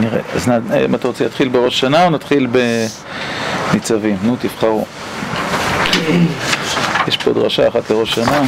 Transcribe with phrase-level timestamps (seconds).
[0.00, 0.48] נראה, אז
[0.84, 2.48] אם אתה רוצה להתחיל בראש שנה או נתחיל
[3.72, 4.16] בניצבים?
[4.22, 4.86] נו, תבחרו.
[7.06, 8.42] יש פה דרשה אחת לראש שנה.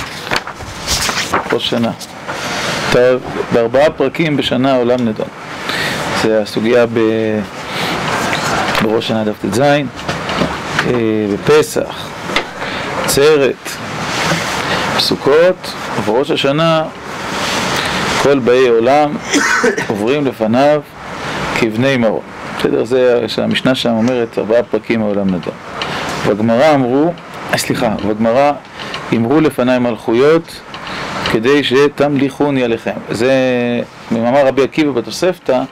[1.52, 1.90] ראש שנה.
[2.92, 3.22] טוב,
[3.52, 5.28] בארבעה פרקים בשנה העולם נדון.
[6.22, 7.00] זה הסוגיה ב...
[8.82, 9.84] בראש שנה דף ט"ז, אה,
[11.32, 12.08] בפסח,
[13.04, 13.68] עצרת,
[14.96, 16.84] בסוכות, ובראש השנה
[18.22, 19.16] כל באי עולם
[19.88, 20.82] עוברים לפניו
[21.60, 22.22] כבני מרון.
[22.58, 22.84] בסדר?
[22.84, 25.54] זה המשנה שם אומרת, ארבעה פרקים העולם נדון.
[26.28, 27.12] בגמרא אמרו,
[27.52, 28.52] אה, סליחה, בגמרא
[29.16, 30.60] אמרו לפניי מלכויות
[31.32, 32.96] כדי שתמליכוני עליכם.
[33.10, 33.32] זה
[34.12, 35.62] ממאמר רבי עקיבא בתוספתא,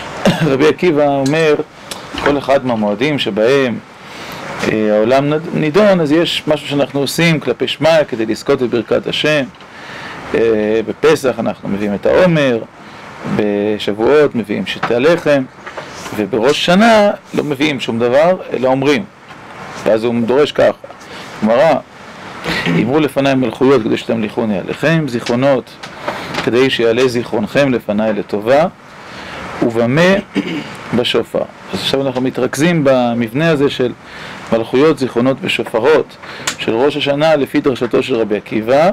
[0.50, 1.54] רבי עקיבא אומר,
[2.24, 3.78] כל אחד מהמועדים שבהם
[4.72, 9.44] אה, העולם נידון, אז יש משהו שאנחנו עושים כלפי שמיא כדי לזכות את ברכת השם.
[10.34, 12.58] אה, בפסח אנחנו מביאים את העומר,
[13.36, 15.42] בשבועות מביאים שתי הלחם,
[16.16, 19.04] ובראש שנה לא מביאים שום דבר, אלא אומרים.
[19.84, 20.88] ואז הוא דורש ככה,
[21.42, 21.74] גמרא,
[22.68, 25.70] אמרו לפניי מלכויות כדי שתמליכוני עליכם, זיכרונות
[26.44, 28.66] כדי שיעלה זיכרונכם לפניי לטובה,
[29.62, 30.14] ובמה
[30.96, 31.42] בשופר.
[31.72, 33.92] אז עכשיו אנחנו מתרכזים במבנה הזה של
[34.52, 36.16] מלכויות, זיכרונות ושופרות
[36.58, 38.90] של ראש השנה לפי דרשתו של רבי עקיבא,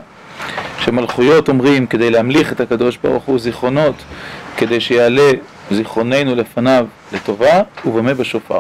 [0.86, 3.96] שמלכויות אומרים כדי להמליך את הקדוש ברוך הוא זיכרונות,
[4.58, 5.32] כדי שיעלה
[5.72, 8.60] זיכרוננו לפניו לטובה, ובמה בשופר.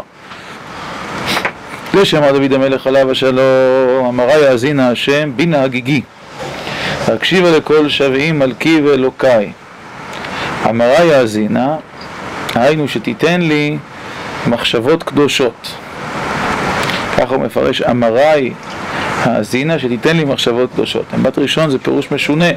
[1.94, 6.02] זה שאמר דוד המלך עליו השלום, אמרה יאזינה השם בינה הגיגי,
[7.08, 9.52] הקשיבה לכל שבעים מלכי ואלוקי.
[10.70, 11.76] אמרה יאזינה,
[12.56, 13.78] היינו שתיתן לי
[14.48, 15.72] מחשבות קדושות.
[17.18, 18.53] ככה הוא מפרש, אמרי
[19.26, 21.06] האזינה שתיתן לי מחשבות קדושות.
[21.14, 22.50] מבט ראשון זה פירוש משונה.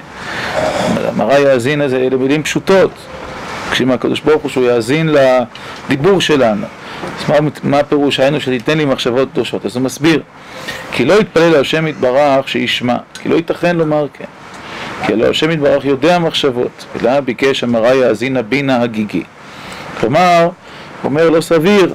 [1.08, 2.90] אמרי האזינה זה מילים פשוטות.
[3.66, 5.08] מבקשים מהקדוש ברוך הוא שהוא יאזין
[5.88, 6.66] לדיבור שלנו.
[7.18, 8.20] אז מה, מה הפירוש?
[8.20, 9.66] היינו שתיתן לי מחשבות קדושות.
[9.66, 10.22] אז הוא מסביר,
[10.92, 14.24] כי לא יתפלל להשם יתברך שישמע, כי לא ייתכן לומר כן.
[15.06, 19.22] כי הלא השם יתברך יודע מחשבות, ולמה ביקש אמרה יאזינה בינה הגיגי.
[20.00, 20.50] כלומר, הוא
[21.04, 21.94] אומר לא סביר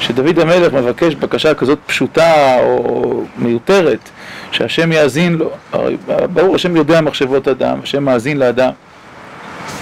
[0.00, 4.10] שדוד המלך מבקש בקשה כזאת פשוטה או מיותרת,
[4.54, 5.50] שהשם יאזין לו,
[6.32, 8.70] ברור, השם יודע מחשבות אדם, השם מאזין לאדם,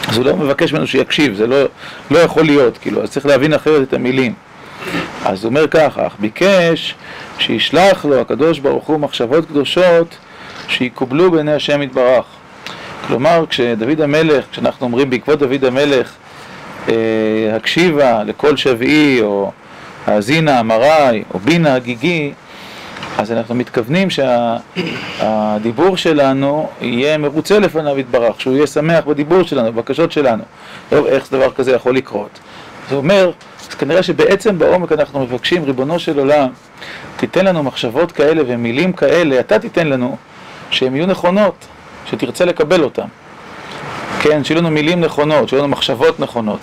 [0.08, 1.64] אז הוא לא מבקש ממנו שיקשיב, זה לא,
[2.10, 4.34] לא יכול להיות, כאילו, אז צריך להבין אחרת את המילים.
[5.24, 6.94] אז הוא אומר ככה, אך ביקש
[7.38, 10.16] שישלח לו הקדוש ברוך הוא מחשבות קדושות
[10.68, 12.24] שיקובלו בעיני השם יתברך.
[13.06, 16.12] כלומר, כשדוד המלך, כשאנחנו אומרים בעקבות דוד המלך,
[16.88, 16.94] אה,
[17.56, 19.52] הקשיבה לכל שביעי, או
[20.06, 22.32] האזינה אמרי, או בינה הגיגי,
[23.18, 29.72] אז אנחנו מתכוונים שהדיבור שה, שלנו יהיה מרוצה לפניו יתברך, שהוא יהיה שמח בדיבור שלנו,
[29.72, 30.42] בבקשות שלנו.
[30.92, 32.38] לא, איך דבר כזה יכול לקרות?
[32.90, 33.30] זה אומר,
[33.70, 36.48] אז כנראה שבעצם בעומק אנחנו מבקשים, ריבונו של עולם,
[37.16, 40.16] תיתן לנו מחשבות כאלה ומילים כאלה, אתה תיתן לנו,
[40.70, 41.54] שהן יהיו נכונות,
[42.10, 43.06] שתרצה לקבל אותן.
[44.20, 46.60] כן, שיהיו לנו מילים נכונות, שיהיו לנו מחשבות נכונות.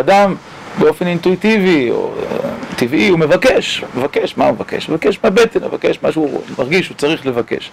[0.00, 0.34] אדם
[0.78, 2.10] באופן אינטואיטיבי או
[2.82, 4.88] טבעי הוא מבקש, מבקש, מה הוא מבקש?
[4.88, 7.70] מבקש מהבטן, מבקש מה שהוא מרגיש, הוא צריך לבקש.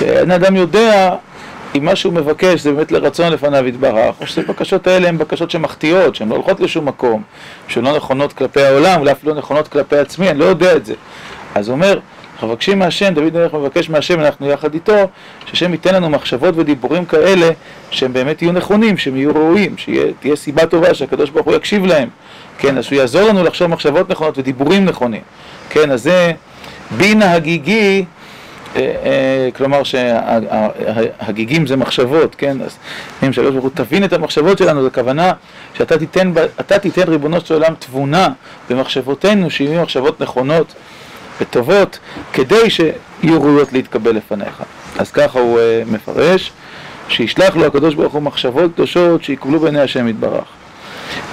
[0.00, 1.14] אין אדם יודע
[1.76, 6.14] אם מה שהוא מבקש זה באמת לרצון לפניו יתברך, או שבקשות האלה הן בקשות שמחטיאות,
[6.14, 7.22] שהן לא הולכות לשום מקום,
[7.68, 10.86] שהן לא נכונות כלפי העולם, אולי אפילו לא נכונות כלפי עצמי, אני לא יודע את
[10.86, 10.94] זה.
[11.54, 11.98] אז הוא אומר,
[12.32, 15.08] אנחנו מבקשים מהשם, דוד המלך מבקש מהשם, אנחנו יחד איתו,
[15.46, 17.50] שהשם ייתן לנו מחשבות ודיבורים כאלה,
[17.90, 22.08] שהם באמת יהיו נכונים, שהם יהיו ראויים, שתהיה סיבה טובה שהקדוש ברוך הוא יקשיב להם.
[22.58, 25.22] כן, אז שהוא יעזור לנו לחשוב מחשבות נכונות ודיבורים נכונים.
[25.70, 26.32] כן, אז זה
[26.96, 28.04] בינה הגיגי,
[28.76, 32.76] אה, אה, כלומר שהגיגים זה מחשבות, כן, אז
[33.26, 35.32] אם שלוש ברוך הוא תבין את המחשבות שלנו, זו כוונה
[35.74, 36.32] שאתה תיתן,
[36.80, 38.28] תיתן ריבונו של עולם תבונה
[38.70, 40.74] במחשבותינו, שיהיו מחשבות נכונות
[41.40, 41.98] וטובות,
[42.32, 44.62] כדי שיהיו ראויות להתקבל לפניך.
[44.98, 46.52] אז ככה הוא אה, מפרש,
[47.08, 50.44] שישלח לו הקדוש ברוך הוא מחשבות קדושות שיקבלו בעיני השם יתברך.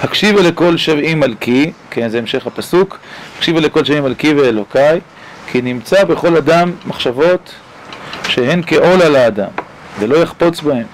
[0.02, 2.98] הקשיבו לכל שבעי מלכי, כן, זה המשך הפסוק,
[3.36, 5.00] הקשיבו לכל שבעי מלכי ואלוקיי,
[5.46, 7.54] כי נמצא בכל אדם מחשבות
[8.28, 9.48] שהן כעול על האדם,
[9.98, 10.84] ולא יחפוץ בהן.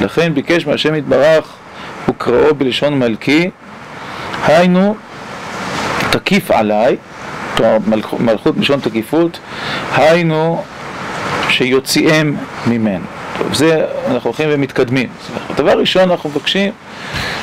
[0.00, 1.52] לכן ביקש מהשם יתברך
[2.08, 3.50] וקראו בלשון מלכי,
[4.46, 4.96] היינו
[6.10, 6.96] תקיף עליי,
[7.56, 7.78] כלומר
[8.18, 9.38] מלכות בלשון תקיפות,
[9.92, 10.62] היינו
[11.48, 12.36] שיוציאם
[12.66, 13.04] ממנו.
[13.38, 15.08] טוב, זה אנחנו הולכים ומתקדמים.
[15.56, 16.72] דבר ראשון אנחנו מבקשים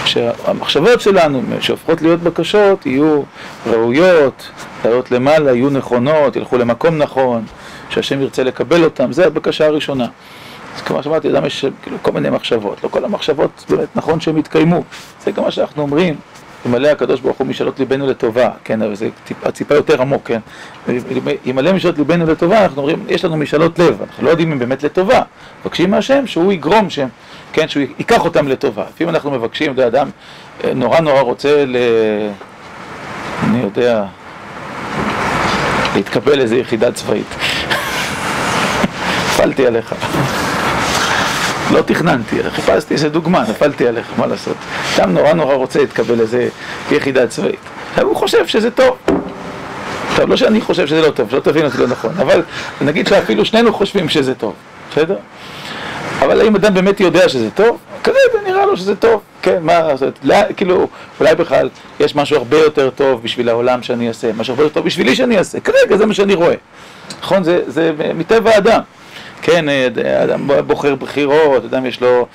[0.06, 3.22] שהמחשבות שלנו, שהופכות להיות בקשות, יהיו
[3.68, 4.50] ראויות,
[4.86, 7.44] לעלות למעלה, יהיו נכונות, ילכו למקום נכון,
[7.90, 10.08] שהשם ירצה לקבל אותם, זו הבקשה הראשונה.
[10.76, 14.38] אז כמו שאמרתי, אדם יש כאילו כל מיני מחשבות, לא כל המחשבות באמת נכון שהן
[14.38, 14.84] יתקיימו,
[15.26, 16.16] זה גם מה שאנחנו אומרים,
[16.66, 20.40] ימלא הקדוש ברוך הוא משאלות ליבנו לטובה, כן, אבל זה טיפה, טיפה יותר עמוק, כן,
[21.46, 24.84] ימלא משאלות ליבנו לטובה, אנחנו אומרים, יש לנו משאלות לב, אנחנו לא יודעים אם באמת
[24.84, 25.22] לטובה,
[25.62, 27.10] מבקשים מהשם שהוא יגרום שהם,
[27.54, 30.10] כן, שהוא ייקח אותם לטובה, לפעמים אנחנו מבקשים, אתה יודע, אדם
[30.76, 31.76] נורא נורא רוצה ל...
[33.44, 34.04] אני יודע,
[35.96, 37.36] להתקבל לאיזה יחידה צבאית.
[39.26, 39.96] נפלתי עליך.
[41.72, 44.58] לא תכננתי, חיפשתי איזה דוגמה, נפלתי עליך, מה לעשות?
[44.98, 46.50] אדם נורא נורא רוצה להתקבל לאיזה
[46.92, 47.60] יחידה צבאית.
[47.92, 48.98] עכשיו הוא חושב שזה טוב.
[50.16, 52.44] טוב, לא שאני חושב שזה לא טוב, שלא תבין אותי לא נכון, אבל
[52.82, 54.54] נגיד שאפילו שנינו חושבים שזה טוב,
[54.92, 55.18] בסדר?
[56.22, 57.78] אבל האם אדם באמת יודע שזה טוב?
[58.04, 60.88] כרגע נראה לו שזה טוב, כן, מה, זאת, לא, כאילו,
[61.20, 61.70] אולי בכלל
[62.00, 65.38] יש משהו הרבה יותר טוב בשביל העולם שאני אעשה, משהו הרבה יותר טוב בשבילי שאני
[65.38, 66.56] אעשה, כרגע זה מה שאני רואה,
[67.22, 67.44] נכון?
[67.44, 68.82] זה, זה מטבע האדם,
[69.42, 69.66] כן,
[70.24, 72.28] אדם בוחר בחירות, אדם יש לו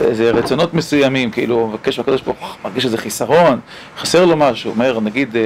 [0.00, 3.60] איזה רצונות מסוימים, כאילו, מבקש מהקדוש ברוך הוא, מרגיש איזה חיסרון,
[3.98, 5.36] חסר לו משהו, אומר, נגיד,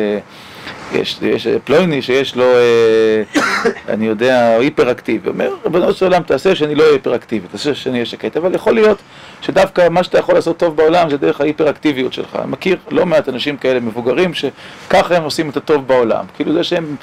[0.93, 3.43] יש, יש פלויני שיש לו, אה,
[3.95, 8.07] אני יודע, היפראקטיבי, אומר, רבנו של עולם, תעשה שאני לא אהיה היפראקטיבי, תעשה שאני אהיה
[8.07, 8.99] שקט, אבל יכול להיות
[9.43, 12.37] שדווקא מה שאתה יכול לעשות טוב בעולם זה דרך ההיפראקטיביות שלך.
[12.43, 16.65] אני מכיר לא מעט אנשים כאלה מבוגרים שככה הם עושים את הטוב בעולם, כאילו זה
[16.65, 16.97] שהם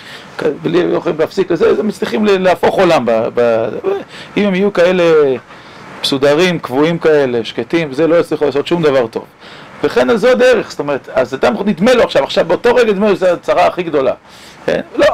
[0.62, 3.70] בלי יכולים להפסיק לזה, הם מצליחים להפוך עולם, ב, ב,
[4.38, 5.04] אם הם יהיו כאלה
[6.02, 9.26] מסודרים, קבועים כאלה, שקטים, זה לא יצליחו לעשות שום דבר טוב.
[9.84, 13.10] וכן על זו הדרך, זאת אומרת, אז אדם נדמה לו עכשיו, עכשיו באותו רגע נדמה
[13.10, 14.14] לו שזו הצרה הכי גדולה,
[14.66, 14.82] כן?
[14.96, 15.08] לא.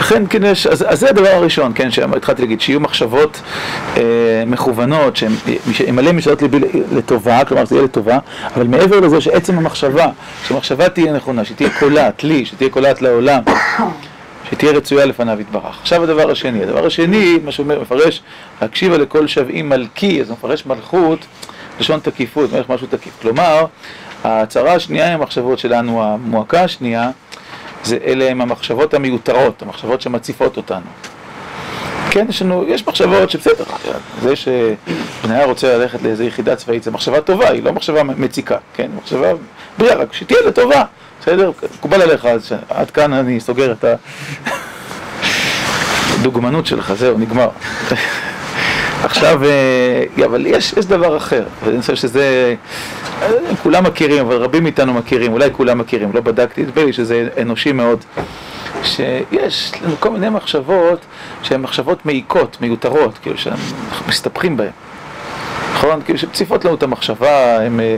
[0.00, 3.40] לכן, כן, יש, אז, אז זה הדבר הראשון, כן, שהתחלתי להגיד, שיהיו מחשבות
[3.96, 4.02] אה,
[4.46, 5.18] מכוונות,
[5.72, 6.58] שימלא משאלות ליבי
[6.92, 8.18] לטובה, כלומר זה יהיה לטובה,
[8.56, 10.06] אבל מעבר לזה שעצם המחשבה,
[10.46, 13.42] שהמחשבה תהיה נכונה, שתהיה קולעת לי, שתהיה קולעת לעולם,
[14.50, 15.78] שתהיה רצויה לפניו יתברך.
[15.80, 18.22] עכשיו הדבר השני, הדבר השני, מה שאומר, מפרש,
[18.62, 21.18] להקשיבה לכל שבעים מלכי, אז הוא מפרש מלכות,
[21.80, 23.12] לשון תקיפות, מלך משהו תקיף.
[23.22, 23.64] כלומר,
[24.24, 27.10] ההצהרה השנייה עם המחשבות שלנו, המועקה השנייה,
[27.84, 30.86] זה אלה הם המחשבות המיותרות, המחשבות שמציפות אותנו.
[32.10, 33.64] כן, יש לנו, יש מחשבות שבסדר,
[34.22, 34.36] זה
[35.22, 39.32] שבניה רוצה ללכת לאיזו יחידה צבאית, זו מחשבה טובה, היא לא מחשבה מציקה, כן, מחשבה
[39.78, 40.84] בריאה, רק שתהיה לטובה.
[41.20, 41.50] בסדר?
[41.74, 43.84] מקובל עליך, אז עד כאן אני סוגר את
[46.18, 47.48] הדוגמנות שלך, זהו, נגמר.
[49.04, 52.54] עכשיו, אה, אבל יש, יש דבר אחר, ואני חושב שזה,
[53.62, 57.72] כולם מכירים, אבל רבים מאיתנו מכירים, אולי כולם מכירים, לא בדקתי, נדמה לי שזה אנושי
[57.72, 58.04] מאוד,
[58.82, 60.98] שיש לנו כל מיני מחשבות
[61.42, 63.76] שהן מחשבות מעיקות, מיותרות, כאילו שאנחנו
[64.08, 64.70] מסתבכים בהן.
[65.80, 66.02] נכון?
[66.02, 67.96] כאילו שמציפות לנו את המחשבה, הם אה,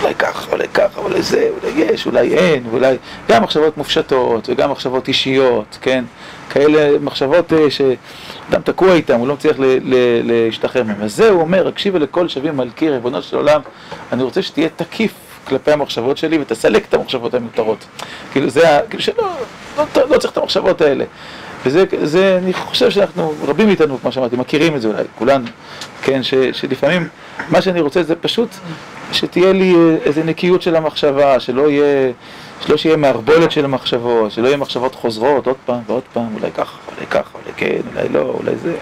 [0.00, 2.96] אולי ככה, אולי ככה, אולי זה, אולי יש, אולי אין, ואולי
[3.28, 6.04] גם מחשבות מופשטות וגם מחשבות אישיות, כן?
[6.50, 9.56] כאלה מחשבות אה, שאדם תקוע איתם, הוא לא מצליח
[10.24, 11.02] להשתחרר מהם.
[11.02, 13.60] אז זה הוא אומר, הקשיבה לכל שווים מלכי, ריבונו של עולם,
[14.12, 15.12] אני רוצה שתהיה תקיף
[15.44, 17.84] כלפי המחשבות שלי ותסלק את המחשבות המיותרות.
[18.32, 19.30] כאילו זה, כאילו שלא,
[19.78, 21.04] לא, לא, לא צריך את המחשבות האלה.
[21.66, 25.46] וזה, זה, אני חושב שאנחנו, רבים מאיתנו, כמו שאמרתי, מכירים את זה אולי, כולנו,
[26.02, 27.08] כן, ש, שלפעמים,
[27.48, 28.48] מה שאני רוצה זה פשוט
[29.12, 29.74] שתהיה לי
[30.04, 32.12] איזו נקיות של המחשבה, שלא יהיה,
[32.66, 36.78] שלא שיהיה מערבולת של המחשבות, שלא יהיה מחשבות חוזרות עוד פעם ועוד פעם, אולי ככה,
[36.94, 38.74] אולי ככה, אולי כן, אולי לא, אולי זה,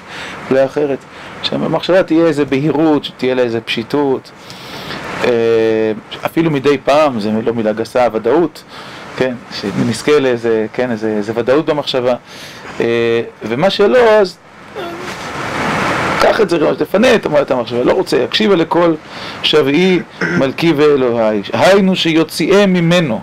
[0.50, 0.98] אולי אחרת.
[1.42, 4.30] שהמחשבה תהיה איזו בהירות, שתהיה לה איזו פשיטות,
[6.26, 8.62] אפילו מדי פעם, זה לא מילה גסה, ודאות,
[9.16, 12.14] כן, שנזכה לאיזה, כן, איזה, איזה ודאות במחשבה.
[13.42, 14.36] ומה שלא, אז
[16.20, 18.94] קח את זה, תפנה את המחשבה, לא רוצה, יקשיבה לכל
[19.42, 20.00] שביעי
[20.38, 23.20] מלכי ואלוהי, היינו שיוציאם ממנו,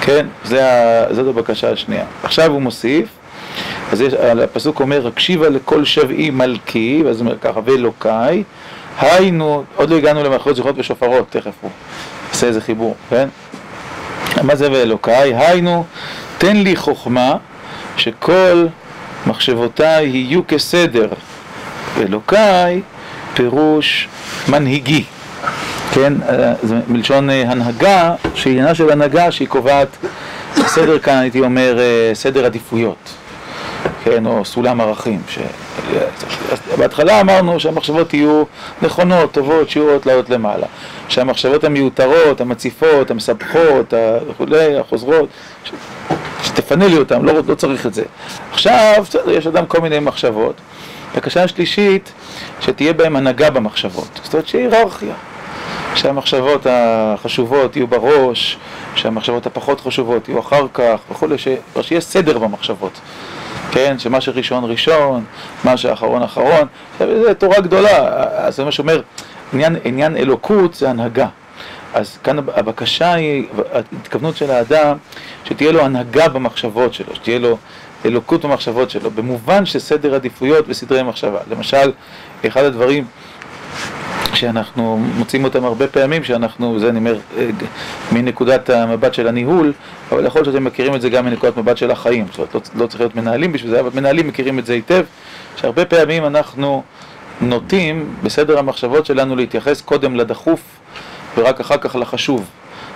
[0.00, 2.04] כן, זאת הבקשה השנייה.
[2.22, 3.08] עכשיו הוא מוסיף,
[3.92, 4.14] אז יש,
[4.44, 8.42] הפסוק אומר, הקשיבה לכל שביעי מלכי, ואז הוא אומר ככה, ואלוקיי,
[9.00, 11.70] היינו, עוד לא הגענו למלכות זכרות ושופרות, תכף הוא
[12.30, 13.28] עושה איזה חיבור, כן?
[14.42, 15.34] מה זה ואלוקיי?
[15.36, 15.84] היינו,
[16.38, 17.36] תן לי חוכמה
[17.96, 18.66] שכל
[19.26, 21.08] מחשבותיי יהיו כסדר,
[21.98, 22.80] ואלוקיי
[23.34, 24.08] פירוש
[24.48, 25.04] מנהיגי,
[25.92, 26.12] כן,
[26.62, 29.88] זה מלשון הנהגה, שהיא עניינה של הנהגה שהיא קובעת
[30.66, 31.78] סדר כאן הייתי אומר
[32.14, 33.10] סדר עדיפויות,
[34.04, 35.38] כן, או סולם ערכים, ש...
[36.78, 38.44] בהתחלה אמרנו שהמחשבות יהיו
[38.82, 40.66] נכונות, טובות, שיעורות לעלות למעלה,
[41.08, 43.94] שהמחשבות המיותרות, המציפות, המסבכות,
[44.28, 45.28] וכולי, החוזרות,
[46.64, 48.02] שתפנה לי אותם, לא, לא צריך את זה.
[48.52, 50.54] עכשיו, בסדר, יש אדם כל מיני מחשבות.
[51.16, 52.12] בקשה השלישית,
[52.60, 54.20] שתהיה בהם הנהגה במחשבות.
[54.22, 55.14] זאת אומרת, שיהיה היררכיה.
[55.94, 58.58] שהמחשבות החשובות יהיו בראש,
[58.94, 61.36] שהמחשבות הפחות חשובות יהיו אחר כך וכולי,
[61.82, 63.00] שיש סדר במחשבות,
[63.70, 65.24] כן, שמה שראשון ראשון,
[65.64, 66.66] מה שאחרון אחרון,
[66.98, 67.98] זו תורה גדולה,
[68.36, 69.00] אז זה מה שאומר,
[69.52, 71.26] עניין, עניין אלוקות זה הנהגה.
[71.94, 74.96] אז כאן הבקשה היא, ההתכוונות של האדם,
[75.44, 77.58] שתהיה לו הנהגה במחשבות שלו, שתהיה לו
[78.04, 81.38] אלוקות במחשבות שלו, במובן של סדר עדיפויות וסדרי מחשבה.
[81.50, 81.92] למשל,
[82.46, 83.04] אחד הדברים
[84.34, 87.18] שאנחנו מוצאים אותם הרבה פעמים, שאנחנו, זה אני אומר,
[88.12, 89.72] מנקודת המבט של הניהול,
[90.12, 92.60] אבל יכול להיות שאתם מכירים את זה גם מנקודת מבט של החיים, זאת אומרת, לא,
[92.82, 95.04] לא צריך להיות מנהלים בשביל זה, אבל מנהלים מכירים את זה היטב,
[95.56, 96.82] שהרבה פעמים אנחנו
[97.40, 100.60] נוטים בסדר המחשבות שלנו להתייחס קודם לדחוף
[101.36, 102.50] ורק אחר כך לחשוב.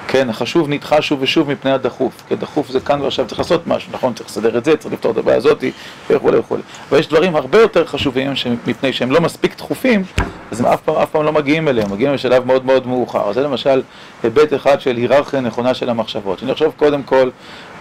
[0.08, 3.92] כן, החשוב נדחה שוב ושוב מפני הדחוף, כי הדחוף זה כאן ועכשיו צריך לעשות משהו,
[3.92, 4.14] נכון?
[4.14, 5.64] צריך לסדר את זה, צריך לפתור את הבעיה הזאת
[6.10, 6.62] וכולי וכולי.
[6.88, 8.32] אבל יש דברים הרבה יותר חשובים
[8.66, 10.02] מפני שהם לא מספיק דחופים,
[10.50, 13.32] אז הם אף פעם, אף פעם לא מגיעים אליהם, מגיעים לשלב מאוד מאוד מאוחר.
[13.32, 13.82] זה למשל
[14.22, 16.38] היבט אחד של היררכיה נכונה של המחשבות.
[16.38, 17.30] שאני חושב קודם כל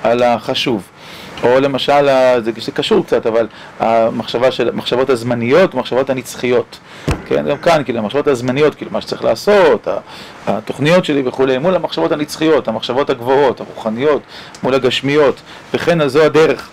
[0.03, 0.83] על החשוב.
[1.43, 2.07] או למשל,
[2.39, 3.47] זה, קשור קצת, אבל
[3.79, 6.79] המחשבה של, המחשבות הזמניות, המחשבות הנצחיות.
[7.25, 9.87] כן, גם כאן, כאילו, המחשבות הזמניות, כאילו, מה שצריך לעשות,
[10.47, 14.21] התוכניות שלי וכולי, מול המחשבות הנצחיות, המחשבות הגבוהות, הרוחניות,
[14.63, 15.41] מול הגשמיות,
[15.73, 16.69] וכן אז זו הדרך.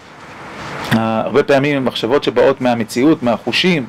[0.92, 3.86] הרבה פעמים הן מחשבות שבאות מהמציאות, מהחושים,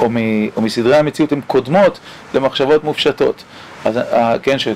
[0.00, 0.16] או, מ,
[0.56, 1.98] או מסדרי המציאות, הן קודמות
[2.34, 3.42] למחשבות מופשטות.
[3.84, 4.00] אז
[4.42, 4.74] כן, של,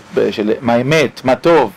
[0.61, 1.73] מה אמת, מה טוב,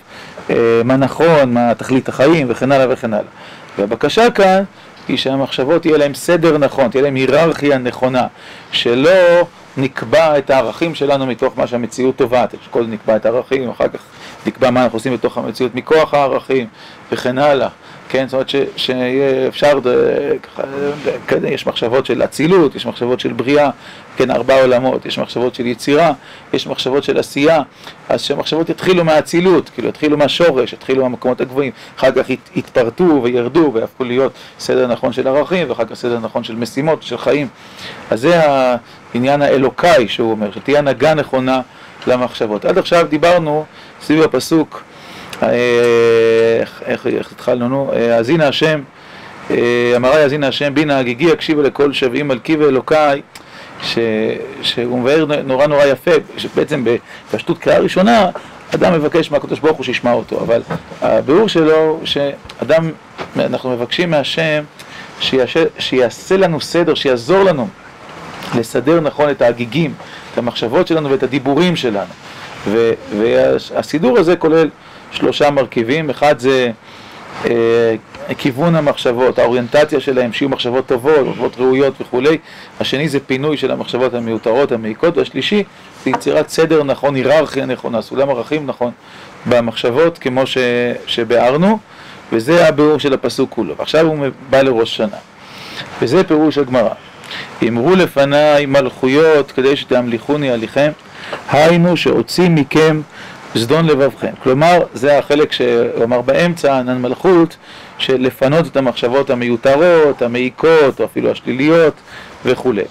[0.84, 3.32] מה נכון, מה תכלית החיים, וכן הלאה וכן הלאה.
[3.78, 4.64] והבקשה כאן
[5.08, 8.28] היא שהמחשבות יהיה להם סדר נכון, תהיה להם היררכיה נכונה,
[8.72, 14.00] שלא נקבע את הערכים שלנו מתוך מה שהמציאות טובעת, שקודם נקבע את הערכים, אחר כך
[14.46, 16.68] נקבע מה אנחנו עושים בתוך המציאות מכוח הערכים,
[17.12, 17.68] וכן הלאה.
[18.10, 19.80] כן, זאת אומרת שיהיה אפשר,
[21.28, 23.70] כן, יש מחשבות של אצילות, יש מחשבות של בריאה,
[24.18, 26.14] כן, ארבע עולמות, יש מחשבות של יצירה,
[26.54, 27.62] יש מחשבות של עשייה,
[28.10, 34.04] אז שהמחשבות יתחילו מהאצילות, כאילו יתחילו מהשורש, יתחילו מהמקומות הגבוהים, אחר כך יתפרטו וירדו ויהפכו
[34.04, 37.48] להיות סדר נכון של ערכים, ואחר כך סדר נכון של משימות, של חיים.
[38.12, 38.42] אז זה
[39.14, 41.62] העניין האלוקאי שהוא אומר, שתהיה הנהגה נכונה
[42.08, 42.66] למחשבות.
[42.66, 43.66] עד עכשיו דיברנו
[44.02, 44.84] סביב הפסוק
[45.42, 47.92] איך התחלנו, נו?
[47.94, 48.82] האזינה השם,
[49.96, 53.22] אמרי האזינה השם, בינה הגיגי הקשיבה לכל שווים מלכי ואלוקיי,
[54.62, 58.30] שהוא מבאר נורא נורא יפה, שבעצם בפשטות קריאה ראשונה,
[58.76, 60.62] אדם מבקש מהקדוש ברוך הוא שישמע אותו, אבל
[61.02, 62.92] הביאור שלו, שאדם,
[63.40, 64.64] אנחנו מבקשים מהשם
[65.80, 67.68] שיעשה לנו סדר, שיעזור לנו
[68.56, 69.94] לסדר נכון את ההגיגים,
[70.34, 72.12] את המחשבות שלנו ואת הדיבורים שלנו.
[73.18, 74.70] והסידור הזה כולל
[75.18, 76.72] שלושה מרכיבים, אחד זה
[77.46, 77.96] אה,
[78.38, 82.38] כיוון המחשבות, האוריינטציה שלהם, שיהיו מחשבות טובות, מחשבות ראויות וכולי,
[82.80, 85.64] השני זה פינוי של המחשבות המיותרות, המעיקות, והשלישי
[86.04, 88.92] זה יצירת סדר נכון, היררכיה נכונה, סולם ערכים נכון
[89.46, 90.58] במחשבות כמו ש...
[91.06, 91.80] שביארנו,
[92.32, 93.78] וזה הביאור של הפסוק כולו.
[93.78, 95.18] ועכשיו הוא בא לראש שנה,
[96.02, 96.94] וזה פירוש הגמרא.
[97.68, 100.92] אמרו לפניי מלכויות כדי שתמליכוני עליכם,
[101.52, 103.02] היינו שהוציא מכם
[103.58, 104.32] זדון לבבכם.
[104.44, 107.58] כלומר, זה החלק שהוא אמר באמצע, ענן מלכות,
[107.98, 111.94] של לפנות את המחשבות המיותרות, המעיקות, או אפילו השליליות
[112.46, 112.84] וכולי.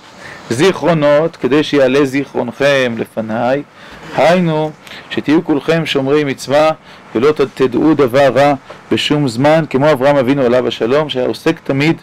[0.51, 3.63] זיכרונות, כדי שיעלה זיכרונכם לפניי,
[4.17, 4.71] היינו,
[5.11, 6.71] שתהיו כולכם שומרי מצווה
[7.15, 8.55] ולא תדעו דבר רע
[8.93, 12.01] בשום זמן, כמו אברהם אבינו עליו השלום, שהיה עוסק תמיד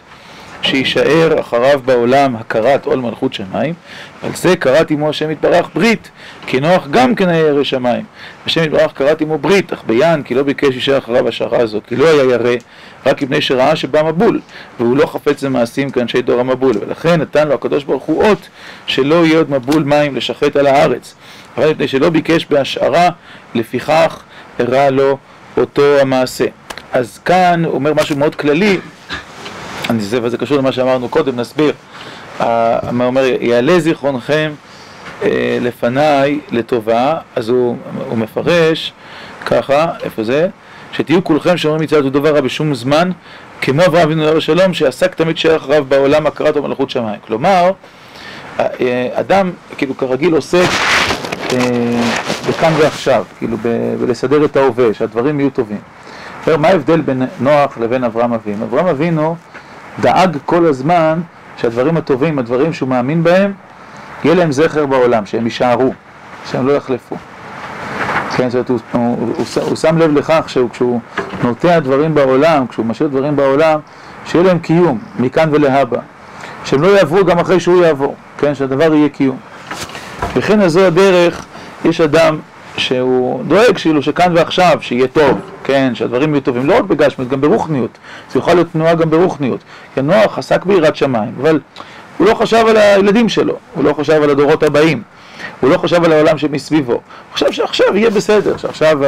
[0.62, 3.74] שיישאר אחריו בעולם הכרת עול מלכות שמיים,
[4.22, 6.10] על זה קראת עמו השם יתברך ברית,
[6.46, 8.04] כי נוח גם כן היה ירא שמיים.
[8.46, 11.96] השם יתברך קראת עמו ברית, אך ביען, כי לא ביקש יישאר אחריו השערה הזו, כי
[11.96, 12.54] לא היה ירא,
[13.06, 14.40] רק מפני שראה שבא מבול,
[14.80, 18.48] והוא לא חפץ למעשים כאנשי דור המבול, ולכן נתן לו הקדוש ברוך הוא אות
[18.86, 21.14] שלא יהיה עוד מבול מים לשחט על הארץ.
[21.58, 23.08] אבל מפני שלא ביקש בהשערה,
[23.54, 24.22] לפיכך
[24.58, 25.18] הראה לו
[25.56, 26.44] אותו המעשה.
[26.92, 28.78] אז כאן אומר משהו מאוד כללי,
[29.98, 31.72] זה, וזה קשור למה שאמרנו קודם, נסביר.
[32.92, 34.52] מה אומר, יעלה זיכרונכם
[35.22, 37.76] אה, לפניי לטובה, אז הוא,
[38.08, 38.92] הוא מפרש
[39.46, 40.48] ככה, איפה זה?
[40.92, 43.10] שתהיו כולכם שאומרים מצוות ודבר רע בשום זמן,
[43.60, 47.20] כמו אברהם אבינו עליו השלום, שעסק תמיד שייך רב בעולם הכרת ומלכות שמיים.
[47.26, 47.72] כלומר,
[48.60, 50.68] אה, אדם, כאילו כרגיל עוסק
[51.52, 51.58] אה,
[52.48, 53.56] בכאן ועכשיו, כאילו
[54.00, 55.80] בלסדר את ההווה, שהדברים יהיו טובים.
[56.46, 58.64] מה ההבדל בין נוח לבין אברהם אבינו?
[58.64, 59.36] אברהם אבינו
[60.00, 61.20] דאג כל הזמן
[61.56, 63.52] שהדברים הטובים, הדברים שהוא מאמין בהם,
[64.24, 65.92] יהיה להם זכר בעולם, שהם יישארו,
[66.50, 67.16] שהם לא יחלפו.
[68.36, 71.00] כן, זאת אומרת, הוא, הוא, הוא, הוא, שם לב לכך שכשהוא
[71.42, 73.80] נוטע דברים בעולם, כשהוא משאיר דברים בעולם,
[74.26, 75.98] שיהיה להם קיום, מכאן ולהבא.
[76.64, 79.36] שהם לא יעברו גם אחרי שהוא יעבור, כן, שהדבר יהיה קיום.
[80.36, 81.44] וכן הזו הדרך
[81.84, 82.38] יש אדם
[82.76, 87.40] שהוא דואג כאילו שכאן ועכשיו, שיהיה טוב, כן, שהדברים יהיו טובים, לא רק בגשמיות, גם
[87.40, 87.98] ברוחניות.
[88.32, 89.60] זה יוכל להיות תנועה גם ברוחניות.
[89.94, 91.60] כי נוח עסק ביראת שמיים, אבל
[92.18, 95.02] הוא לא חשב על הילדים שלו, הוא לא חשב על הדורות הבאים,
[95.60, 96.92] הוא לא חשב על העולם שמסביבו.
[96.92, 97.00] הוא
[97.34, 98.98] חשב שעכשיו יהיה בסדר, שעכשיו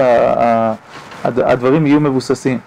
[1.24, 2.58] הדברים יהיו מבוססים.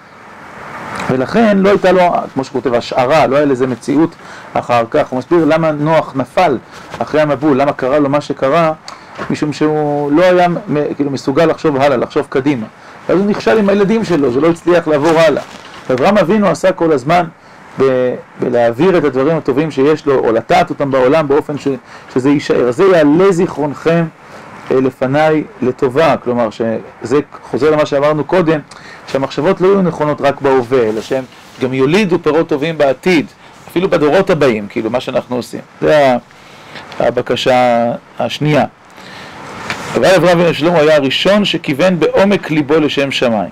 [1.09, 2.01] ולכן לא הייתה לו,
[2.33, 4.15] כמו שכותב, השערה, לא היה לזה מציאות
[4.53, 5.07] אחר כך.
[5.09, 6.57] הוא מסביר למה נוח נפל
[6.99, 8.73] אחרי המבול, למה קרה לו מה שקרה,
[9.29, 10.47] משום שהוא לא היה
[10.95, 12.65] כאילו מסוגל לחשוב הלאה, לחשוב קדימה.
[13.09, 15.43] ואז הוא נכשל עם הילדים שלו, זה לא הצליח לעבור הלאה.
[15.89, 17.25] ואברהם אבינו עשה כל הזמן
[17.79, 21.67] ב- בלהעביר את הדברים הטובים שיש לו, או לטעת אותם בעולם באופן ש-
[22.13, 22.71] שזה יישאר.
[22.71, 24.05] זה יעלה זיכרונכם
[24.71, 27.19] אה, לפניי לטובה, כלומר שזה
[27.51, 28.59] חוזר למה שאמרנו קודם,
[29.07, 31.23] שהמחשבות לא יהיו נכונות רק בהווה, אלא שהם
[31.61, 33.25] גם יולידו פירות טובים בעתיד,
[33.69, 35.61] אפילו בדורות הבאים, כאילו מה שאנחנו עושים.
[35.81, 36.13] זה
[36.99, 37.85] הבקשה
[38.19, 38.65] השנייה.
[39.95, 43.49] אבל אברהם בן שלמה היה הראשון שכיוון בעומק ליבו לשם שמיים.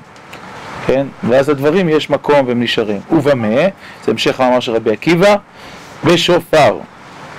[0.85, 1.07] כן?
[1.29, 2.99] ואז הדברים יש מקום והם נשארים.
[3.11, 3.61] ובמה,
[4.03, 5.35] זה המשך המאמר של רבי עקיבא,
[6.05, 6.77] בשופר.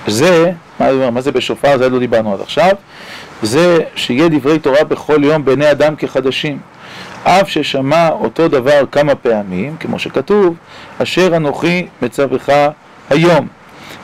[0.07, 1.79] זה, מה, מה זה בשופר?
[1.79, 2.71] זה לא דיברנו עד עכשיו.
[3.43, 6.59] זה שיהיה דברי תורה בכל יום בעיני אדם כחדשים.
[7.25, 10.55] אף ששמע אותו דבר כמה פעמים, כמו שכתוב,
[11.03, 12.49] אשר אנוכי מצווך
[13.11, 13.49] היום.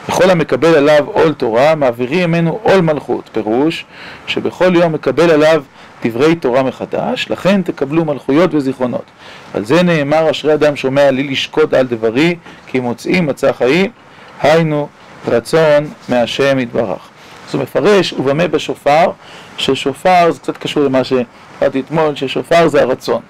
[0.09, 3.31] וכל המקבל עליו עול תורה, מעבירי ממנו עול מלכות.
[3.33, 3.85] פירוש
[4.26, 5.62] שבכל יום מקבל עליו
[6.05, 9.05] דברי תורה מחדש, לכן תקבלו מלכויות וזיכרונות.
[9.55, 12.37] על זה נאמר, אשרי אדם שומע לי לשקוט על דברי,
[12.67, 13.91] כי מוצאים מצא חיים,
[14.43, 14.88] היינו
[15.29, 17.09] רצון מהשם יתברך.
[17.49, 19.11] אז הוא מפרש, ובמה בשופר,
[19.57, 23.21] ששופר, זה קצת קשור למה שאמרתי אתמול, ששופר זה הרצון.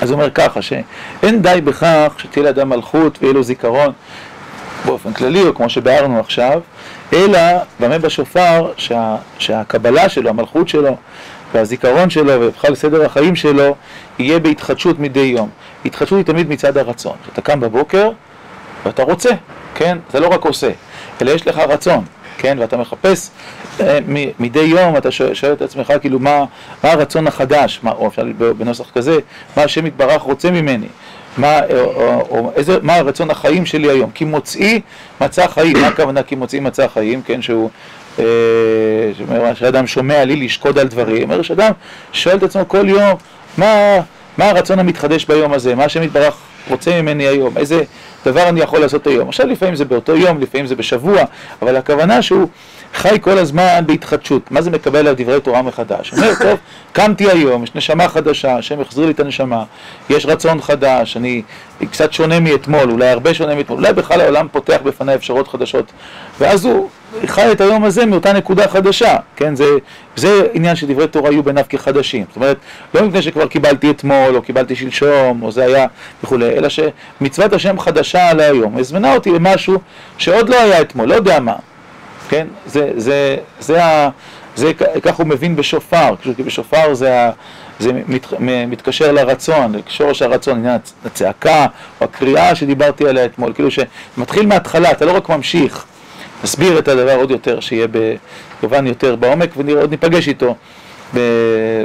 [0.00, 3.92] אז הוא אומר ככה, שאין די בכך שתהיה לאדם מלכות ויהיה לו זיכרון
[4.86, 6.60] באופן כללי, או כמו שביארנו עכשיו,
[7.12, 7.40] אלא
[7.80, 10.96] במה בשופר שה, שהקבלה שלו, המלכות שלו,
[11.54, 13.74] והזיכרון שלו, ובכלל סדר החיים שלו,
[14.18, 15.48] יהיה בהתחדשות מדי יום.
[15.84, 17.16] התחדשות היא תמיד מצד הרצון.
[17.22, 18.10] כשאתה קם בבוקר
[18.84, 19.30] ואתה רוצה,
[19.74, 19.98] כן?
[20.08, 20.70] אתה לא רק עושה,
[21.22, 22.04] אלא יש לך רצון.
[22.38, 23.30] כן, ואתה מחפש
[23.80, 23.98] אה,
[24.38, 26.44] מדי יום, אתה שואל, שואל את עצמך, כאילו, מה,
[26.84, 28.24] מה הרצון החדש, מה, או אפשר
[28.58, 29.18] בנוסח כזה,
[29.56, 30.86] מה השם יתברך רוצה ממני,
[31.38, 34.80] מה, או, או, או, איזה, מה הרצון החיים שלי היום, כי מוצאי
[35.20, 37.70] מצא חיים, מה הכוונה כי מוצאי מצא חיים, כן, שהוא,
[38.18, 38.24] אה,
[39.18, 41.72] שאומר, שאדם שומע לי לשקוד על דברים, אומר שאדם
[42.12, 43.14] שואל את עצמו כל יום,
[43.58, 44.00] מה,
[44.38, 46.36] מה הרצון המתחדש ביום הזה, מה השם יתברך
[46.70, 47.82] רוצה ממני היום, איזה
[48.26, 49.28] דבר אני יכול לעשות היום.
[49.28, 51.22] עכשיו לפעמים זה באותו יום, לפעמים זה בשבוע,
[51.62, 52.48] אבל הכוונה שהוא
[52.94, 54.50] חי כל הזמן בהתחדשות.
[54.50, 56.12] מה זה מקבל על דברי תורה מחדש?
[56.12, 56.58] אומר, טוב,
[56.92, 59.64] קמתי היום, יש נשמה חדשה, השם החזיר לי את הנשמה,
[60.10, 61.42] יש רצון חדש, אני
[61.90, 65.92] קצת שונה מאתמול, אולי הרבה שונה מאתמול, אולי בכלל העולם פותח בפניי אפשרות חדשות.
[66.40, 66.88] ואז הוא
[67.26, 69.56] חי את היום הזה מאותה נקודה חדשה, כן?
[69.56, 69.64] זה,
[70.16, 72.24] זה עניין שדברי תורה יהיו בעיניו כחדשים.
[72.28, 72.56] זאת אומרת,
[72.94, 75.86] לא מפני שכבר קיבלתי אתמול, או קיבלתי שלשום, או זה היה
[76.24, 78.78] וכולי, אלא שמצוות השם חדשה על היום.
[78.78, 79.78] הזמנה אותי למשהו
[80.18, 81.54] שעוד לא היה אתמול, לא יודע מה.
[82.28, 82.46] כן?
[82.66, 84.10] זה, זה, זה, ה,
[84.56, 87.30] זה, כך הוא מבין בשופר, כי בשופר זה,
[87.78, 88.26] זה מת,
[88.68, 91.66] מתקשר לרצון, לשורש הרצון, עניין הצעקה
[92.00, 95.84] או הקריאה שדיברתי עליה אתמול, כאילו שמתחיל מההתחלה, אתה לא רק ממשיך,
[96.44, 97.86] נסביר את הדבר עוד יותר, שיהיה
[98.60, 100.54] ביובן יותר בעומק, ועוד ניפגש איתו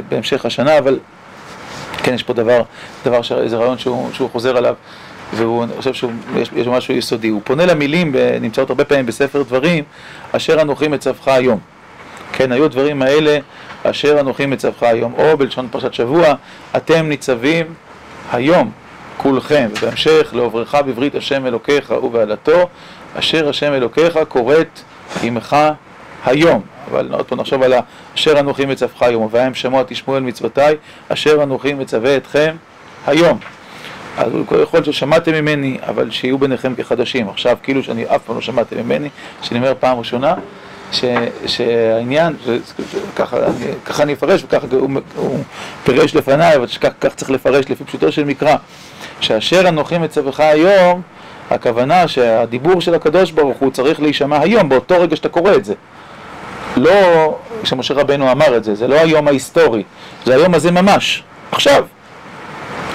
[0.08, 0.98] בהמשך השנה, אבל
[2.02, 2.62] כן, יש פה דבר,
[3.04, 4.74] דבר, איזה רעיון שהוא, שהוא חוזר עליו.
[5.32, 7.28] והוא, חושב שיש משהו יסודי.
[7.28, 9.84] הוא פונה למילים, נמצאות הרבה פעמים בספר דברים,
[10.32, 11.58] אשר אנוכי מצווך היום.
[12.32, 13.38] כן, היו הדברים האלה,
[13.82, 15.14] אשר אנוכי מצווך היום.
[15.18, 16.34] או בלשון פרשת שבוע,
[16.76, 17.66] אתם ניצבים
[18.32, 18.70] היום,
[19.16, 22.68] כולכם, ובהמשך, לעוברך בברית השם אלוקיך ובעלתו,
[23.18, 24.80] אשר השם אלוקיך כורת
[25.22, 25.56] עמך
[26.24, 26.62] היום.
[26.90, 27.72] אבל עוד פעם נחשוב על
[28.14, 30.76] אשר אנוכי מצווך היום, ובהם שמוע תשמעו אל מצוותיי,
[31.08, 32.56] אשר אנוכי מצווה אתכם
[33.06, 33.38] היום.
[34.18, 37.28] אז יכול להיות ששמעתם ממני, אבל שיהיו ביניכם כחדשים.
[37.28, 39.08] עכשיו, כאילו שאני אף פעם לא שמעתם ממני,
[39.42, 40.34] שאני אומר פעם ראשונה,
[40.92, 41.04] ש,
[41.46, 42.36] שהעניין,
[43.16, 43.36] ככה,
[43.84, 45.38] ככה אני אפרש, וככה הוא, הוא
[45.84, 46.66] פירש לפניי, אבל
[47.00, 48.56] כך צריך לפרש לפי פשוטו של מקרא,
[49.20, 51.02] שאשר אנוכי מצווך היום,
[51.50, 55.74] הכוונה שהדיבור של הקדוש ברוך הוא צריך להישמע היום, באותו רגע שאתה קורא את זה.
[56.76, 59.82] לא שמשה רבנו אמר את זה, זה לא היום ההיסטורי,
[60.24, 61.22] זה היום הזה ממש,
[61.52, 61.84] עכשיו.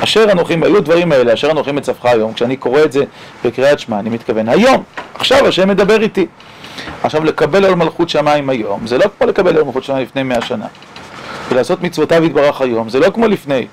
[0.03, 3.03] אשר אנוכי, היו דברים האלה, אשר אנוכי מצווך היום, כשאני קורא את זה
[3.45, 4.83] בקריאת שמע, אני מתכוון היום,
[5.15, 6.25] עכשיו השם מדבר איתי.
[7.03, 10.41] עכשיו לקבל על מלכות שמיים היום, זה לא כמו לקבל על מלכות שמיים לפני מאה
[10.41, 10.65] שנה.
[11.49, 13.67] ולעשות מצוותיו יתברך היום, זה לא כמו לפני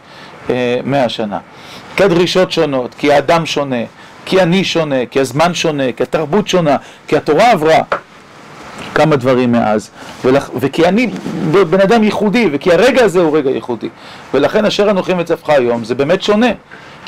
[0.50, 1.38] אה, מאה שנה.
[1.96, 3.84] כי הדרישות שונות, כי האדם שונה,
[4.24, 6.76] כי אני שונה, כי הזמן שונה, כי התרבות שונה,
[7.08, 7.78] כי התורה עברה.
[8.94, 9.90] כמה דברים מאז,
[10.24, 10.50] ולכ...
[10.60, 11.10] וכי אני
[11.70, 13.88] בן אדם ייחודי, וכי הרגע הזה הוא רגע ייחודי,
[14.34, 16.50] ולכן אשר אנוכי מצווך היום זה באמת שונה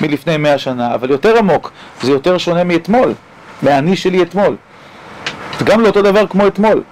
[0.01, 3.15] מלפני מאה שנה, אבל יותר עמוק, זה יותר שונה מאתמול,
[3.63, 4.57] מהאני שלי אתמול.
[5.59, 6.83] זה גם לא אותו דבר כמו אתמול.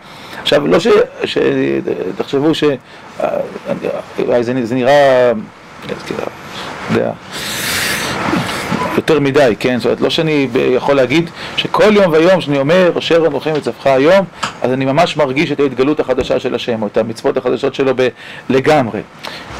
[0.43, 0.89] עכשיו, לא ש...
[1.25, 1.39] ש...
[2.17, 2.65] תחשבו ש...
[4.41, 5.33] זה, זה נראה...
[6.91, 7.11] יודע,
[8.97, 9.79] יותר מדי, כן?
[9.79, 14.25] זאת אומרת, לא שאני יכול להגיד שכל יום ויום שאני אומר, אשר אנוכי מצווך היום,
[14.63, 18.09] אז אני ממש מרגיש את ההתגלות החדשה של השם, או את המצוות החדשות שלו ב-
[18.49, 19.01] לגמרי.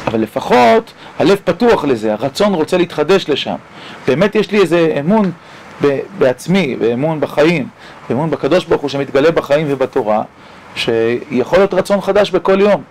[0.07, 3.55] אבל לפחות הלב פתוח לזה, הרצון רוצה להתחדש לשם.
[4.07, 5.31] באמת יש לי איזה אמון
[5.83, 7.67] ב- בעצמי, ואמון בחיים,
[8.09, 10.21] ואמון בקדוש ברוך הוא שמתגלה בחיים ובתורה,
[10.75, 12.81] שיכול להיות רצון חדש בכל יום.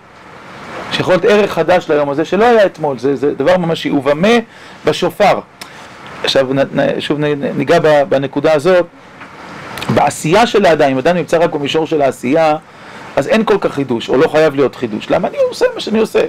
[0.92, 4.28] שיכול להיות ערך חדש ליום הזה שלא היה אתמול, זה, זה דבר ממשי, ובמה
[4.85, 5.40] בשופר.
[6.26, 6.48] עכשיו
[6.98, 7.18] שוב
[7.56, 8.86] ניגע בנקודה הזאת,
[9.94, 12.56] בעשייה של האדם, אם אדם נמצא רק במישור של העשייה,
[13.16, 15.10] אז אין כל כך חידוש, או לא חייב להיות חידוש.
[15.10, 16.20] למה אני עושה מה שאני עושה?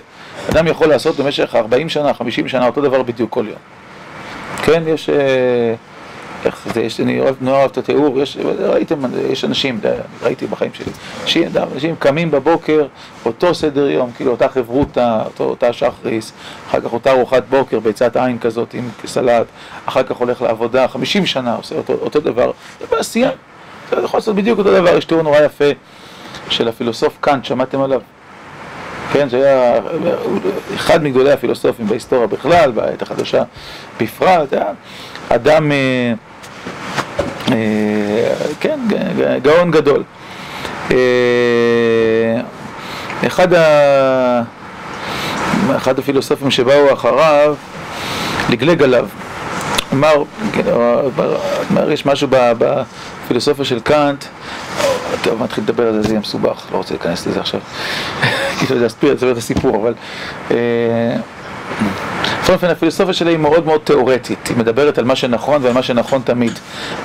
[0.52, 3.60] אדם יכול לעשות במשך 40 שנה, 50 שנה, אותו דבר בדיוק כל יום.
[4.64, 5.10] כן, יש...
[6.38, 9.80] אה, איך זה, יש, אני אוהב, נורא אוהב את התיאור, יש, ראיתם, יש אנשים,
[10.22, 10.92] ראיתי בחיים שלי,
[11.24, 12.88] אנשים, אנשים קמים בבוקר,
[13.26, 16.34] אותו סדר יום, כאילו אותה חברותה, אותו, אותה שחריס,
[16.70, 19.46] אחר כך אותה ארוחת בוקר, ביצת עין כזאת עם סלט,
[19.86, 23.32] אחר כך הולך לעבודה, חמישים שנה עושה אותו, אותו דבר, זה בעשייה,
[23.92, 25.70] זה יכול לעשות בדיוק אותו דבר, יש תיאור נורא יפה
[26.50, 28.02] של הפילוסוף קאנט, שמעתם עליו?
[29.14, 29.80] כן, שהיה
[30.76, 33.44] אחד מגדולי הפילוסופים בהיסטוריה בכלל, בעת החדשה
[34.00, 34.66] בפרט, היה
[35.30, 36.14] אדם אה,
[37.52, 37.56] אה,
[38.60, 38.80] כן,
[39.42, 40.04] גאון גדול.
[40.92, 40.98] אה,
[43.28, 44.42] אחד, ה...
[45.76, 47.56] אחד הפילוסופים שבאו אחריו,
[48.50, 49.08] לגלג עליו.
[49.94, 50.24] אמר,
[51.72, 54.26] אמר, יש משהו בפילוסופיה של קאנט,
[55.24, 57.60] טוב, מתחיל לדבר על זה, זה יהיה מסובך, לא רוצה להיכנס לזה עכשיו.
[58.60, 59.94] כאילו, להסביר את הסיפור, אבל...
[62.48, 65.84] בכל אופן הפילוסופיה שלה היא מאוד מאוד תיאורטית, היא מדברת על מה שנכון ועל מה
[65.84, 66.52] שנכון תמיד,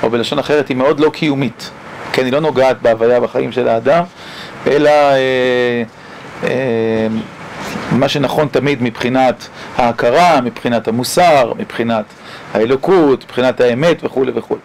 [0.02, 1.70] או בלשון אחרת היא מאוד לא קיומית,
[2.12, 4.04] כן, היא לא נוגעת בהוויה בחיים של האדם,
[4.66, 5.82] אלא אה,
[6.44, 7.06] אה,
[7.92, 12.04] מה שנכון תמיד מבחינת ההכרה, מבחינת המוסר, מבחינת
[12.54, 14.60] האלוקות, מבחינת האמת וכולי וכולי.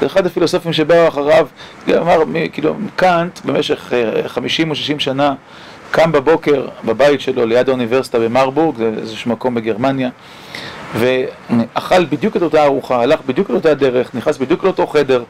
[0.00, 1.46] זה אחד הפילוסופים שבאו אחריו,
[1.88, 5.34] אמר, כאילו, קאנט במשך אה, חמישים או שישים שנה
[5.90, 10.08] קם בבוקר בבית שלו ליד האוניברסיטה במרבורג, זה איזשהו מקום בגרמניה,
[10.94, 15.22] ואכל בדיוק את אותה ארוחה, הלך בדיוק את אותה דרך, נכנס בדיוק לאותו חדר,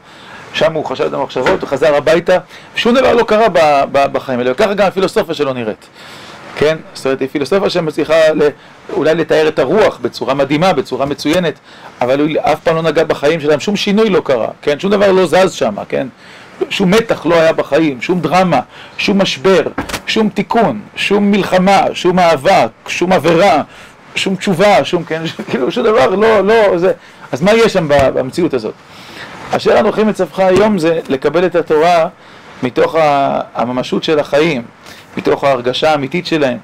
[0.53, 2.37] שם הוא חשב את המחשבות, הוא חזר הביתה,
[2.75, 3.47] שום דבר לא קרה
[3.91, 5.87] בחיים האלה, וככה גם הפילוסופיה שלו נראית.
[6.55, 6.77] כן?
[6.93, 8.13] זאת אומרת, היא פילוסופיה שמצליחה
[8.93, 11.59] אולי לתאר את הרוח בצורה מדהימה, בצורה מצוינת,
[12.01, 14.79] אבל הוא אף פעם לא נגע בחיים שלהם, שום שינוי לא קרה, כן?
[14.79, 16.07] שום דבר לא זז שם, כן?
[16.69, 18.59] שום מתח לא היה בחיים, שום דרמה,
[18.97, 19.61] שום משבר,
[20.07, 23.61] שום תיקון, שום מלחמה, שום מאבק, שום עבירה,
[24.15, 26.91] שום תשובה, שום, כן, כאילו, שום דבר, לא, לא, זה...
[27.31, 28.73] אז מה יש שם במציאות הזאת?
[29.51, 32.07] אשר אנוכי מצווך היום זה לקבל את התורה
[32.63, 32.95] מתוך
[33.55, 34.61] הממשות של החיים,
[35.17, 36.57] מתוך ההרגשה האמיתית שלהם.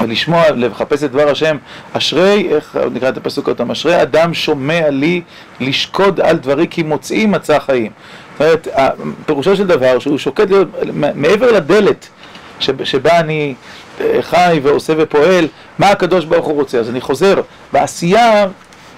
[0.00, 1.56] ולשמוע, לחפש את דבר השם,
[1.92, 5.22] אשרי, איך נקרא את הפסוק אותם, אשרי אדם שומע לי
[5.60, 7.90] לשקוד על דברי כי מוצאים מצא חיים.
[8.42, 8.68] אומרת,
[9.26, 10.68] פירושו של דבר שהוא שוקד להיות
[11.14, 12.08] מעבר לדלת
[12.60, 13.54] שבה אני
[14.00, 15.46] אה, חי ועושה ופועל,
[15.78, 16.78] מה הקדוש ברוך הוא רוצה.
[16.78, 17.34] אז אני חוזר,
[17.72, 18.46] בעשייה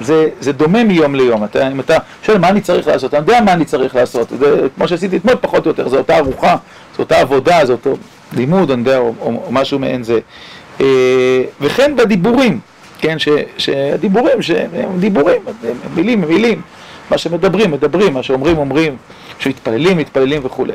[0.00, 1.44] זה, זה דומה מיום ליום.
[1.44, 4.28] אתה, אם אתה שואל מה אני צריך לעשות, אני יודע מה אני צריך לעשות.
[4.38, 6.56] זה, כמו שעשיתי אתמול פחות או יותר, זו אותה ארוחה,
[6.96, 7.96] זו אותה עבודה, זה אותו
[8.32, 10.18] לימוד, אני יודע, או, או, או משהו מעין זה.
[10.80, 12.60] אה, וכן בדיבורים,
[12.98, 13.28] כן, ש,
[13.58, 15.42] שהדיבורים, שהם דיבורים,
[15.94, 16.60] מילים, מילים,
[17.10, 18.96] מה שמדברים, מדברים, מה שאומרים, אומרים,
[19.38, 20.72] שמתפללים, מתפללים וכולי.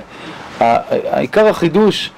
[0.59, 2.11] העיקר החידוש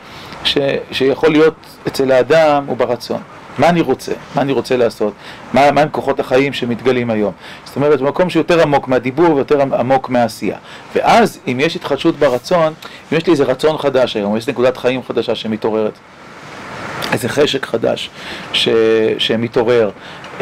[0.43, 0.57] ש,
[0.91, 1.55] שיכול להיות
[1.87, 3.21] אצל האדם הוא ברצון.
[3.57, 4.11] מה אני רוצה?
[4.35, 5.13] מה אני רוצה לעשות?
[5.53, 7.33] מה, מה הם כוחות החיים שמתגלים היום?
[7.65, 10.57] זאת אומרת, במקום שיותר עמוק מהדיבור ויותר עמוק מהעשייה.
[10.95, 12.73] ואז, אם יש התחדשות ברצון,
[13.11, 15.93] אם יש לי איזה רצון חדש היום, יש נקודת חיים חדשה שמתעוררת,
[17.13, 18.09] איזה חשק חדש
[18.53, 18.69] ש...
[19.17, 19.89] שמתעורר,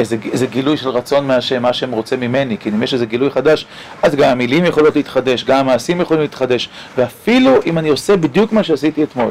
[0.00, 3.30] איזה, איזה גילוי של רצון מהשם, מה השם רוצה ממני, כי אם יש איזה גילוי
[3.30, 3.66] חדש,
[4.02, 8.62] אז גם המילים יכולות להתחדש, גם המעשים יכולים להתחדש, ואפילו אם אני עושה בדיוק מה
[8.62, 9.30] שעשיתי אתמול,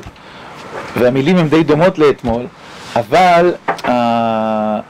[0.95, 2.45] והמילים הן די דומות לאתמול,
[2.95, 3.89] אבל uh,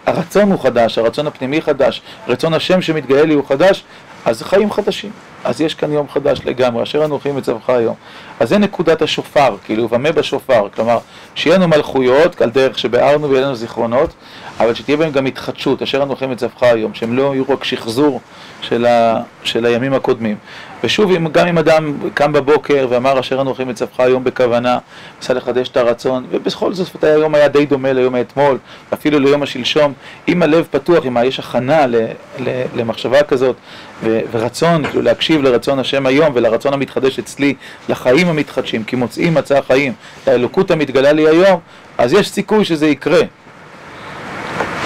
[0.06, 3.84] הרצון הוא חדש, הרצון הפנימי חדש, רצון השם שמתגלה לי הוא חדש,
[4.26, 5.12] אז חיים חדשים.
[5.44, 7.96] אז יש כאן יום חדש לגמרי, אשר אנוכי מצווך היום.
[8.40, 10.98] אז זה נקודת השופר, כאילו, ומה בשופר, כלומר,
[11.36, 14.14] שיהיה לנו מלכויות, על דרך שביארנו ויהיה לנו זיכרונות,
[14.60, 18.22] אבל שתהיה בהם גם התחדשות, אשר אנוכי מצווך היום, שהם לא יהיו רק שחזור
[18.62, 20.38] של, ה, של הימים הקודמים.
[20.84, 24.78] ושוב, גם אם אדם קם בבוקר ואמר אשר אנוכי מצווך היום בכוונה,
[25.20, 28.58] ניסה לחדש את הרצון, ובכל זאת היום היה די דומה ליום האתמול,
[28.94, 29.94] אפילו ליום השלשום,
[30.28, 31.96] אם הלב פתוח, אם יש הכנה ל,
[32.40, 33.56] ל, למחשבה כזאת,
[34.04, 37.54] ו, ורצון, כאילו להקשיב לרצון השם היום ולרצון המתחדש אצלי,
[37.90, 39.94] לחיים המתחדשים, כי מוצאים מצע החיים,
[40.28, 41.60] לאלוקות המתגלה לי היום,
[41.98, 43.22] אז יש סיכוי שזה יקרה.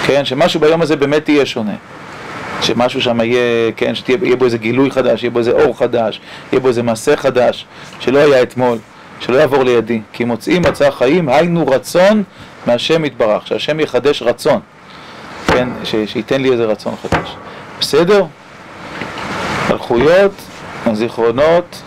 [0.06, 1.74] כן, שמשהו ביום הזה באמת יהיה שונה.
[2.60, 6.20] שמשהו שם יהיה, כן, שיהיה בו איזה גילוי חדש, יהיה בו איזה אור חדש,
[6.52, 7.66] יהיה בו איזה מעשה חדש,
[8.00, 8.78] שלא היה אתמול,
[9.20, 10.00] שלא יעבור לידי.
[10.12, 12.22] כי מוצאים מצע חיים, היינו רצון
[12.66, 14.60] מהשם יתברך, שהשם יחדש רצון,
[15.46, 17.36] כן, ש, שייתן לי איזה רצון חדש.
[17.80, 18.24] בסדר?
[19.74, 20.32] מלכויות,
[20.92, 21.82] זיכרונות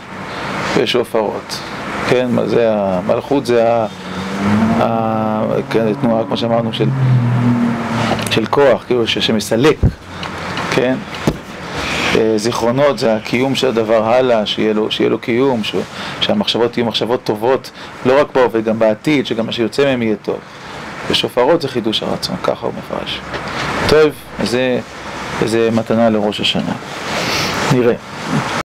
[0.78, 1.60] ושופרות.
[2.10, 3.88] כן, מה זה המלכות זה ה...
[4.82, 5.44] ה...
[5.70, 6.88] כן, תנועה, כמו שאמרנו, של,
[8.32, 9.78] של כוח, כאילו שמסלק,
[10.72, 10.96] כן?
[12.36, 15.76] זיכרונות זה הקיום של הדבר הלאה, שיהיה לו, שיהיה לו קיום, ש...
[16.22, 17.72] שהמחשבות יהיו מחשבות טובות,
[18.06, 20.38] לא רק פה, וגם בעתיד, שגם מה שיוצא מהם יהיה טוב.
[21.10, 23.20] ושופרות זה חידוש הרצון, ככה הוא מפרש.
[23.90, 24.10] טוב,
[24.44, 24.80] זה,
[25.46, 26.74] זה מתנה לראש השנה.
[27.72, 28.57] 利润。